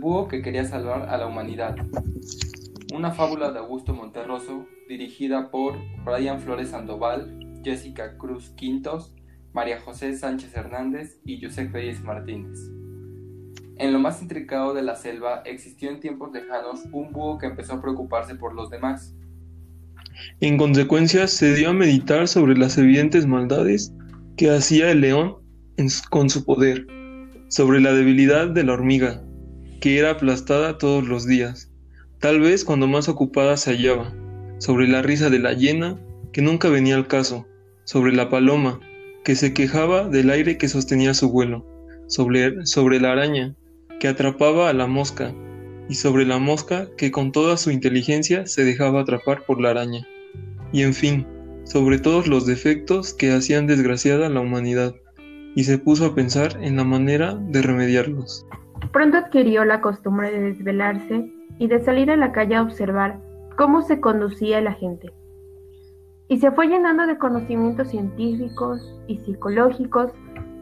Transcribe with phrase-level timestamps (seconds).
[0.00, 1.76] búho que quería salvar a la humanidad.
[2.94, 9.14] Una fábula de Augusto Monterroso, dirigida por Brian Flores Sandoval, Jessica Cruz Quintos,
[9.52, 12.58] María José Sánchez Hernández y José Reyes Martínez.
[13.76, 17.74] En lo más intricado de la selva existió en tiempos lejanos un búho que empezó
[17.74, 19.14] a preocuparse por los demás.
[20.40, 23.94] En consecuencia, se dio a meditar sobre las evidentes maldades
[24.36, 25.36] que hacía el león
[26.10, 26.86] con su poder,
[27.48, 29.22] sobre la debilidad de la hormiga,
[29.80, 31.70] que era aplastada todos los días,
[32.18, 34.14] tal vez cuando más ocupada se hallaba,
[34.58, 35.98] sobre la risa de la hiena,
[36.32, 37.46] que nunca venía al caso,
[37.84, 38.78] sobre la paloma,
[39.24, 41.66] que se quejaba del aire que sostenía su vuelo,
[42.08, 43.54] sobre, sobre la araña,
[43.98, 45.34] que atrapaba a la mosca,
[45.88, 50.06] y sobre la mosca que con toda su inteligencia se dejaba atrapar por la araña,
[50.72, 51.26] y en fin,
[51.64, 54.94] sobre todos los defectos que hacían desgraciada la humanidad,
[55.56, 58.46] y se puso a pensar en la manera de remediarlos.
[58.92, 63.20] Pronto adquirió la costumbre de desvelarse y de salir a la calle a observar
[63.56, 65.12] cómo se conducía la gente.
[66.28, 70.12] Y se fue llenando de conocimientos científicos y psicológicos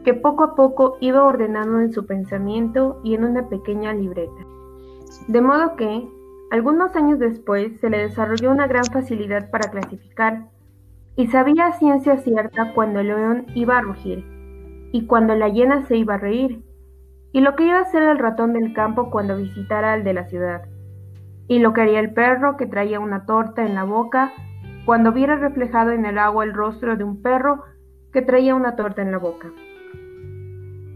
[0.05, 4.47] que poco a poco iba ordenando en su pensamiento y en una pequeña libreta.
[5.29, 6.09] De modo que,
[6.51, 10.49] algunos años después, se le desarrolló una gran facilidad para clasificar,
[11.17, 14.25] y sabía ciencia cierta cuando el león iba a rugir,
[14.93, 16.63] y cuando la hiena se iba a reír,
[17.33, 20.27] y lo que iba a hacer el ratón del campo cuando visitara al de la
[20.27, 20.63] ciudad,
[21.47, 24.33] y lo que haría el perro que traía una torta en la boca
[24.85, 27.63] cuando viera reflejado en el agua el rostro de un perro
[28.13, 29.53] que traía una torta en la boca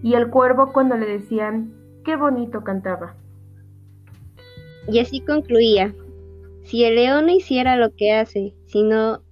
[0.02, 1.72] y el cuervo cuando le decían
[2.04, 3.14] qué bonito cantaba.
[4.88, 5.94] Y así concluía,
[6.64, 9.22] si el león no hiciera lo que hace, sino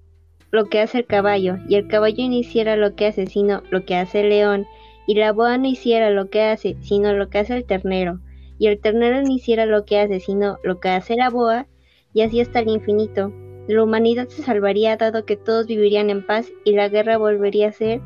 [0.53, 3.85] lo que hace el caballo, y el caballo no hiciera lo que hace, sino lo
[3.85, 4.67] que hace el león,
[5.11, 8.21] y la boa no hiciera lo que hace, sino lo que hace el ternero,
[8.59, 11.67] y el ternero no hiciera lo que hace, sino lo que hace la boa,
[12.13, 13.33] y así hasta el infinito.
[13.67, 17.73] La humanidad se salvaría dado que todos vivirían en paz y la guerra volvería a
[17.73, 18.01] ser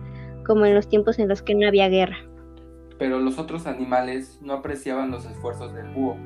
[0.46, 2.16] como en los tiempos en los que no había guerra
[2.98, 6.16] pero los otros animales no apreciaban los esfuerzos del búho.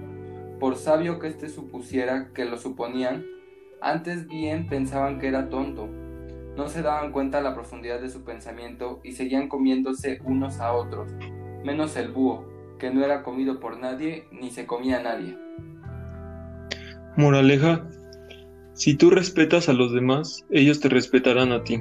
[0.60, 3.24] Por sabio que éste supusiera que lo suponían,
[3.80, 5.88] antes bien pensaban que era tonto.
[6.58, 10.72] No se daban cuenta de la profundidad de su pensamiento y seguían comiéndose unos a
[10.72, 11.08] otros,
[11.64, 12.48] menos el búho,
[12.80, 15.38] que no era comido por nadie ni se comía a nadie.
[17.16, 17.88] Moraleja,
[18.74, 21.80] si tú respetas a los demás, ellos te respetarán a ti.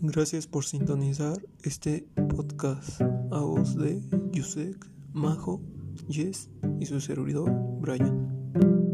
[0.00, 4.00] Gracias por sintonizar este podcast a voz de
[4.36, 5.62] Yusek, Majo,
[6.10, 8.85] Jess y su servidor Brian.